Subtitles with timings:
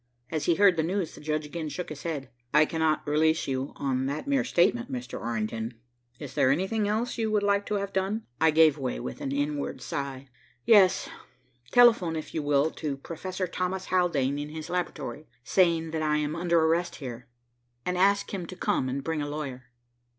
[0.31, 2.31] As he heard the news, the judge again shook his head.
[2.55, 5.19] "I cannot release you on that mere statement, Mr.
[5.19, 5.75] Orrington.
[6.17, 9.31] Is there anything else you would like to have done?" I gave way with an
[9.31, 10.27] inward sigh.
[10.65, 11.07] "Yes,
[11.71, 16.35] telephone, if you will, to Professor Thomas Haldane at his laboratory, saying that I am
[16.35, 17.27] under arrest here,
[17.85, 19.65] and ask him to come and bring a lawyer."